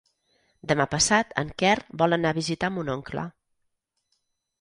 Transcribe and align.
Demà 0.69 0.85
passat 0.93 1.35
en 1.41 1.51
Quer 1.61 1.73
vol 2.03 2.17
anar 2.17 2.31
a 2.35 2.37
visitar 2.39 2.71
mon 2.79 2.89
oncle. 2.95 3.27